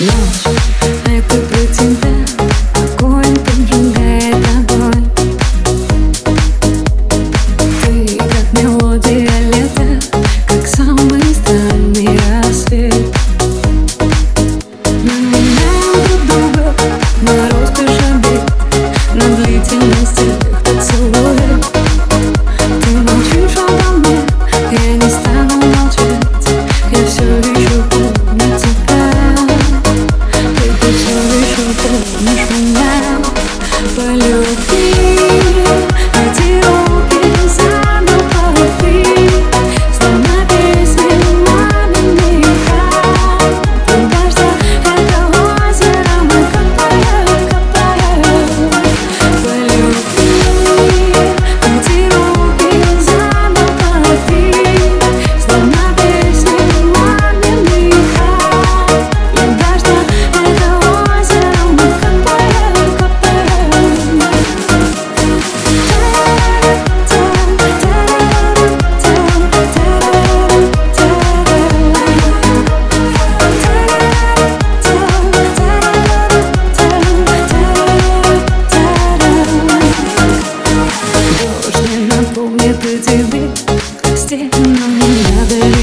Ночь, 0.00 0.12
это 1.06 1.40
про 1.40 1.66
тебя 1.74 2.27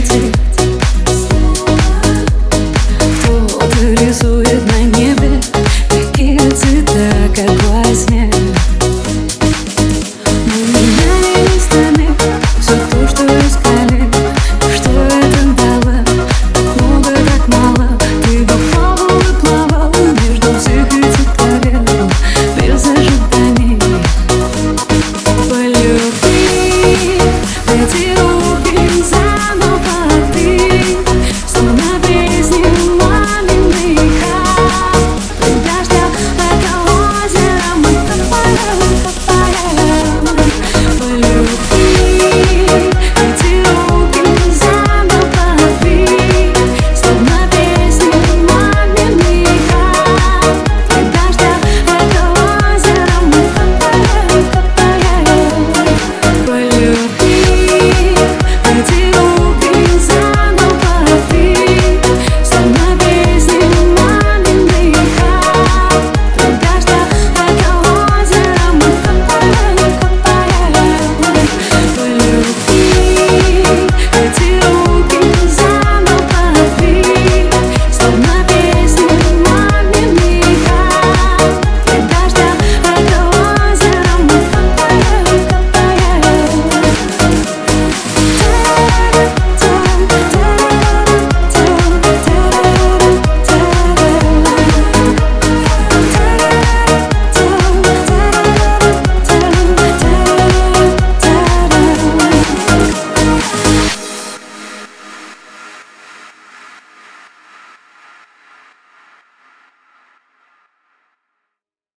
into 0.00 0.29